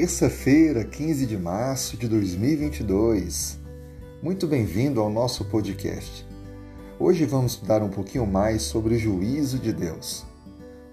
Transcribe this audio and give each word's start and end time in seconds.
terça-feira, 0.00 0.84
15 0.84 1.26
de 1.26 1.36
março 1.36 1.96
de 1.96 2.06
2022. 2.06 3.58
Muito 4.22 4.46
bem-vindo 4.46 5.00
ao 5.00 5.10
nosso 5.10 5.44
podcast. 5.46 6.24
Hoje 7.00 7.24
vamos 7.24 7.54
estudar 7.54 7.82
um 7.82 7.88
pouquinho 7.88 8.24
mais 8.24 8.62
sobre 8.62 8.94
o 8.94 8.98
juízo 8.98 9.58
de 9.58 9.72
Deus. 9.72 10.24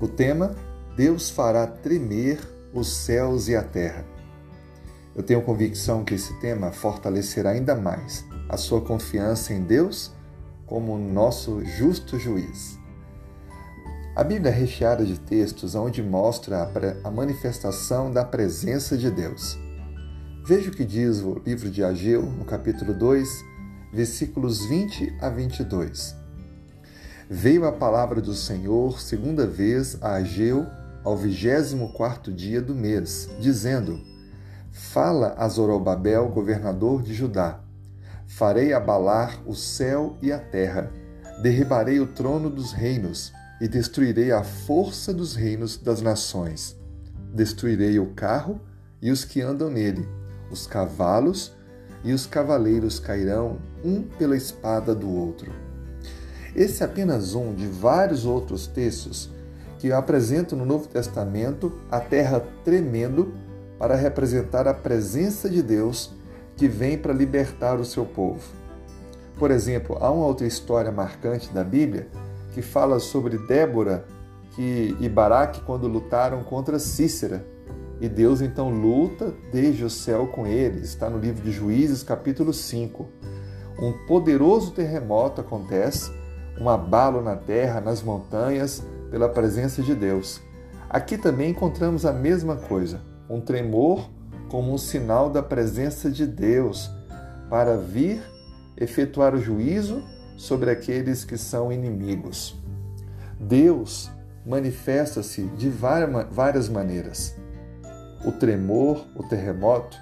O 0.00 0.08
tema: 0.08 0.56
Deus 0.96 1.28
fará 1.28 1.66
tremer 1.66 2.40
os 2.72 2.96
céus 2.96 3.46
e 3.46 3.54
a 3.54 3.62
terra. 3.62 4.06
Eu 5.14 5.22
tenho 5.22 5.42
convicção 5.42 6.02
que 6.02 6.14
esse 6.14 6.32
tema 6.40 6.72
fortalecerá 6.72 7.50
ainda 7.50 7.74
mais 7.74 8.24
a 8.48 8.56
sua 8.56 8.80
confiança 8.80 9.52
em 9.52 9.60
Deus 9.60 10.12
como 10.64 10.96
nosso 10.96 11.62
justo 11.62 12.18
juiz. 12.18 12.78
A 14.16 14.22
Bíblia 14.22 14.52
é 14.52 14.54
recheada 14.54 15.04
de 15.04 15.18
textos 15.18 15.74
onde 15.74 16.00
mostra 16.00 16.70
a 17.02 17.10
manifestação 17.10 18.12
da 18.12 18.24
presença 18.24 18.96
de 18.96 19.10
Deus. 19.10 19.58
Veja 20.46 20.70
o 20.70 20.72
que 20.72 20.84
diz 20.84 21.20
o 21.20 21.42
livro 21.44 21.68
de 21.68 21.82
Ageu, 21.82 22.22
no 22.22 22.44
capítulo 22.44 22.94
2, 22.94 23.28
versículos 23.92 24.66
20 24.66 25.18
a 25.20 25.28
22. 25.28 26.14
Veio 27.28 27.66
a 27.66 27.72
palavra 27.72 28.20
do 28.20 28.34
Senhor 28.34 29.00
segunda 29.00 29.48
vez 29.48 29.98
a 30.00 30.12
Ageu 30.12 30.64
ao 31.02 31.16
vigésimo 31.16 31.92
quarto 31.92 32.32
dia 32.32 32.62
do 32.62 32.72
mês, 32.72 33.28
dizendo: 33.40 34.00
Fala 34.70 35.34
a 35.36 35.48
Zorobabel, 35.48 36.28
governador 36.28 37.02
de 37.02 37.12
Judá. 37.12 37.58
Farei 38.28 38.72
abalar 38.72 39.42
o 39.44 39.56
céu 39.56 40.16
e 40.22 40.30
a 40.30 40.38
terra, 40.38 40.88
derribarei 41.42 41.98
o 41.98 42.06
trono 42.06 42.48
dos 42.48 42.70
reinos 42.70 43.32
e 43.64 43.68
destruirei 43.68 44.30
a 44.30 44.44
força 44.44 45.10
dos 45.10 45.34
reinos 45.34 45.78
das 45.78 46.02
nações. 46.02 46.76
Destruirei 47.32 47.98
o 47.98 48.08
carro 48.08 48.60
e 49.00 49.10
os 49.10 49.24
que 49.24 49.40
andam 49.40 49.70
nele, 49.70 50.06
os 50.50 50.66
cavalos 50.66 51.50
e 52.04 52.12
os 52.12 52.26
cavaleiros 52.26 52.98
cairão 53.00 53.56
um 53.82 54.02
pela 54.02 54.36
espada 54.36 54.94
do 54.94 55.10
outro. 55.10 55.50
Esse 56.54 56.82
é 56.82 56.86
apenas 56.86 57.34
um 57.34 57.54
de 57.54 57.66
vários 57.66 58.26
outros 58.26 58.66
textos 58.66 59.30
que 59.78 59.90
apresentam 59.90 60.58
no 60.58 60.66
Novo 60.66 60.86
Testamento 60.86 61.72
a 61.90 62.00
terra 62.00 62.44
tremendo 62.66 63.32
para 63.78 63.96
representar 63.96 64.68
a 64.68 64.74
presença 64.74 65.48
de 65.48 65.62
Deus 65.62 66.12
que 66.54 66.68
vem 66.68 66.98
para 66.98 67.14
libertar 67.14 67.80
o 67.80 67.84
seu 67.86 68.04
povo. 68.04 68.44
Por 69.38 69.50
exemplo, 69.50 69.96
há 70.02 70.10
uma 70.10 70.26
outra 70.26 70.46
história 70.46 70.92
marcante 70.92 71.50
da 71.50 71.64
Bíblia 71.64 72.08
que 72.54 72.62
fala 72.62 73.00
sobre 73.00 73.36
Débora 73.36 74.06
que, 74.52 74.96
e 75.00 75.08
Baraque 75.08 75.60
quando 75.62 75.88
lutaram 75.88 76.44
contra 76.44 76.78
Cícera. 76.78 77.44
E 78.00 78.08
Deus 78.08 78.40
então 78.40 78.70
luta 78.70 79.34
desde 79.52 79.84
o 79.84 79.90
céu 79.90 80.28
com 80.28 80.46
eles. 80.46 80.90
Está 80.90 81.10
no 81.10 81.18
livro 81.18 81.42
de 81.42 81.50
Juízes, 81.50 82.02
capítulo 82.02 82.52
5. 82.52 83.06
Um 83.78 84.06
poderoso 84.06 84.70
terremoto 84.70 85.40
acontece, 85.40 86.12
um 86.60 86.68
abalo 86.68 87.20
na 87.20 87.34
terra, 87.34 87.80
nas 87.80 88.02
montanhas, 88.02 88.82
pela 89.10 89.28
presença 89.28 89.82
de 89.82 89.94
Deus. 89.94 90.40
Aqui 90.88 91.18
também 91.18 91.50
encontramos 91.50 92.06
a 92.06 92.12
mesma 92.12 92.56
coisa, 92.56 93.00
um 93.28 93.40
tremor 93.40 94.08
como 94.48 94.72
um 94.72 94.78
sinal 94.78 95.28
da 95.28 95.42
presença 95.42 96.08
de 96.08 96.26
Deus 96.26 96.88
para 97.50 97.76
vir 97.76 98.22
efetuar 98.76 99.34
o 99.34 99.40
juízo 99.40 100.02
sobre 100.36 100.70
aqueles 100.70 101.24
que 101.24 101.36
são 101.36 101.72
inimigos. 101.72 102.56
Deus 103.38 104.10
manifesta-se 104.44 105.42
de 105.56 105.68
várias 105.68 106.68
maneiras. 106.68 107.34
O 108.24 108.32
tremor, 108.32 109.06
o 109.14 109.22
terremoto, 109.22 109.96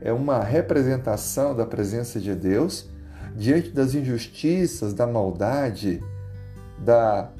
é 0.00 0.12
uma 0.12 0.42
representação 0.42 1.54
da 1.54 1.66
presença 1.66 2.18
de 2.18 2.34
Deus 2.34 2.88
diante 3.36 3.70
das 3.70 3.94
injustiças, 3.94 4.94
da 4.94 5.06
maldade, 5.06 6.02
da 6.78 7.30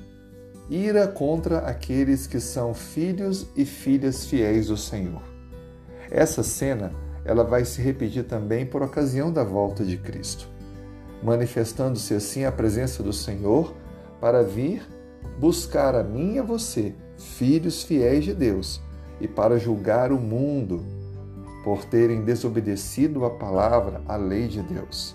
ira 0.68 1.08
contra 1.08 1.58
aqueles 1.58 2.26
que 2.26 2.38
são 2.38 2.74
filhos 2.74 3.48
e 3.56 3.64
filhas 3.64 4.26
fiéis 4.26 4.68
do 4.68 4.76
Senhor. 4.76 5.22
Essa 6.10 6.42
cena, 6.42 6.92
ela 7.24 7.42
vai 7.42 7.64
se 7.64 7.80
repetir 7.82 8.24
também 8.24 8.66
por 8.66 8.82
ocasião 8.82 9.32
da 9.32 9.42
volta 9.42 9.84
de 9.84 9.96
Cristo 9.96 10.48
manifestando-se 11.22 12.14
assim 12.14 12.44
a 12.44 12.52
presença 12.52 13.02
do 13.02 13.12
Senhor 13.12 13.74
para 14.20 14.42
vir 14.42 14.82
buscar 15.38 15.94
a 15.94 16.02
mim 16.02 16.34
e 16.34 16.38
a 16.38 16.42
você, 16.42 16.94
filhos 17.16 17.82
fiéis 17.82 18.24
de 18.24 18.34
Deus, 18.34 18.80
e 19.20 19.28
para 19.28 19.58
julgar 19.58 20.12
o 20.12 20.18
mundo 20.18 20.84
por 21.64 21.84
terem 21.84 22.24
desobedecido 22.24 23.24
a 23.24 23.30
palavra, 23.30 24.02
a 24.06 24.16
lei 24.16 24.48
de 24.48 24.62
Deus. 24.62 25.14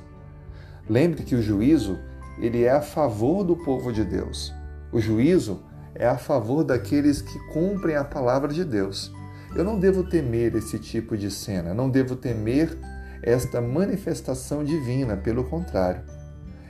Lembre 0.88 1.24
que 1.24 1.36
o 1.36 1.42
juízo, 1.42 1.98
ele 2.40 2.64
é 2.64 2.72
a 2.72 2.82
favor 2.82 3.44
do 3.44 3.56
povo 3.56 3.92
de 3.92 4.04
Deus. 4.04 4.54
O 4.92 5.00
juízo 5.00 5.64
é 5.96 6.06
a 6.08 6.18
favor 6.18 6.64
daqueles 6.64 7.22
que 7.22 7.40
cumprem 7.52 7.96
a 7.96 8.04
palavra 8.04 8.54
de 8.54 8.64
Deus. 8.64 9.12
Eu 9.56 9.64
não 9.64 9.80
devo 9.80 10.04
temer 10.04 10.56
esse 10.56 10.78
tipo 10.78 11.18
de 11.18 11.32
cena, 11.32 11.74
não 11.74 11.90
devo 11.90 12.16
temer 12.16 12.78
esta 13.25 13.59
manifestação 13.59 14.63
divina, 14.63 15.18
pelo 15.18 15.44
contrário, 15.46 16.03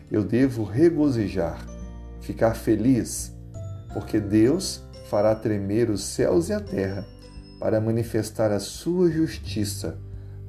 eu 0.10 0.24
devo 0.24 0.64
regozijar, 0.64 1.66
ficar 2.22 2.56
feliz, 2.56 3.36
porque 3.94 4.22
Deus 4.22 4.82
fará 5.10 5.36
tremer 5.36 5.90
os 5.90 6.02
céus 6.02 6.48
e 6.48 6.54
a 6.54 6.60
terra 6.62 7.06
para 7.60 7.82
manifestar 7.82 8.54
a 8.54 8.60
sua 8.60 9.12
justiça, 9.12 9.98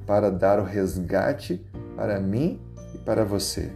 para 0.05 0.31
dar 0.31 0.59
o 0.59 0.63
resgate 0.63 1.61
para 1.97 2.21
mim 2.21 2.61
e 2.95 2.97
para 2.99 3.25
você. 3.25 3.69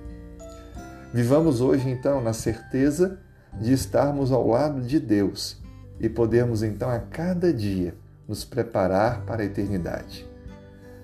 Vivamos 1.14 1.60
hoje, 1.60 1.90
então, 1.90 2.22
na 2.22 2.32
certeza 2.32 3.20
de 3.60 3.74
estarmos 3.74 4.32
ao 4.32 4.48
lado 4.48 4.82
de 4.82 5.02
Deus 5.02 5.62
e 6.00 6.08
podermos, 6.08 6.64
então, 6.64 6.90
a 6.90 7.00
cada 7.00 7.54
dia 7.54 7.94
nos 8.26 8.46
preparar 8.46 9.26
para 9.26 9.42
a 9.42 9.46
eternidade. 9.46 10.31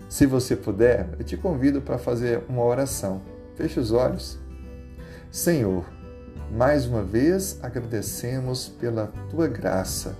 Se 0.09 0.25
você 0.25 0.55
puder, 0.55 1.09
eu 1.19 1.25
te 1.25 1.35
convido 1.35 1.81
para 1.81 1.97
fazer 1.97 2.41
uma 2.47 2.63
oração. 2.63 3.21
Feche 3.55 3.79
os 3.79 3.91
olhos. 3.91 4.39
Senhor, 5.29 5.85
mais 6.51 6.85
uma 6.85 7.03
vez 7.03 7.59
agradecemos 7.61 8.69
pela 8.69 9.07
tua 9.29 9.47
graça. 9.47 10.15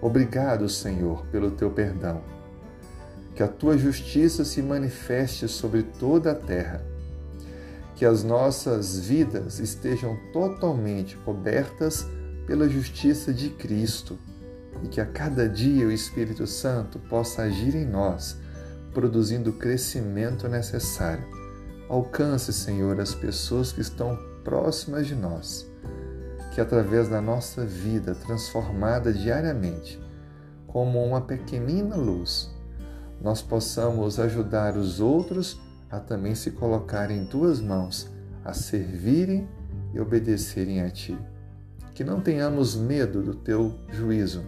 Obrigado, 0.00 0.68
Senhor, 0.68 1.26
pelo 1.26 1.50
teu 1.50 1.70
perdão. 1.70 2.22
Que 3.34 3.42
a 3.42 3.48
tua 3.48 3.76
justiça 3.76 4.44
se 4.44 4.62
manifeste 4.62 5.48
sobre 5.48 5.82
toda 5.82 6.30
a 6.30 6.34
terra. 6.36 6.84
Que 7.96 8.04
as 8.04 8.22
nossas 8.22 9.00
vidas 9.00 9.58
estejam 9.58 10.16
totalmente 10.32 11.16
cobertas 11.18 12.06
pela 12.46 12.68
justiça 12.68 13.32
de 13.32 13.50
Cristo 13.50 14.16
e 14.82 14.88
que 14.88 15.00
a 15.00 15.06
cada 15.06 15.48
dia 15.48 15.86
o 15.86 15.92
Espírito 15.92 16.46
Santo 16.46 16.98
possa 17.00 17.42
agir 17.42 17.74
em 17.74 17.84
nós 17.84 18.41
produzindo 18.92 19.50
o 19.50 19.54
crescimento 19.54 20.48
necessário. 20.48 21.24
Alcance, 21.88 22.52
Senhor, 22.52 23.00
as 23.00 23.14
pessoas 23.14 23.72
que 23.72 23.80
estão 23.80 24.16
próximas 24.44 25.06
de 25.06 25.14
nós, 25.14 25.70
que 26.54 26.60
através 26.60 27.08
da 27.08 27.20
nossa 27.20 27.64
vida 27.64 28.14
transformada 28.14 29.12
diariamente, 29.12 30.00
como 30.66 31.04
uma 31.04 31.20
pequenina 31.20 31.96
luz, 31.96 32.50
nós 33.20 33.42
possamos 33.42 34.18
ajudar 34.18 34.76
os 34.76 35.00
outros 35.00 35.60
a 35.90 36.00
também 36.00 36.34
se 36.34 36.50
colocarem 36.52 37.18
em 37.18 37.26
tuas 37.26 37.60
mãos, 37.60 38.10
a 38.42 38.54
servirem 38.54 39.46
e 39.92 40.00
obedecerem 40.00 40.82
a 40.82 40.90
ti. 40.90 41.16
Que 41.94 42.02
não 42.02 42.20
tenhamos 42.20 42.74
medo 42.74 43.22
do 43.22 43.34
teu 43.34 43.78
juízo, 43.92 44.42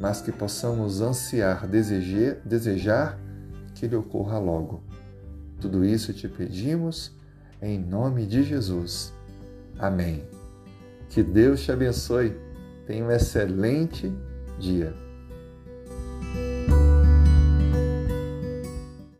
mas 0.00 0.22
que 0.22 0.30
possamos 0.30 1.00
ansiar, 1.00 1.66
desejar, 1.66 2.36
desejar 2.44 3.18
que 3.80 3.86
ele 3.86 3.96
ocorra 3.96 4.38
logo. 4.38 4.82
Tudo 5.58 5.82
isso 5.82 6.12
te 6.12 6.28
pedimos 6.28 7.16
em 7.62 7.78
nome 7.78 8.26
de 8.26 8.42
Jesus. 8.42 9.10
Amém. 9.78 10.22
Que 11.08 11.22
Deus 11.22 11.62
te 11.62 11.72
abençoe. 11.72 12.36
Tenha 12.86 13.06
um 13.06 13.10
excelente 13.10 14.12
dia. 14.58 14.94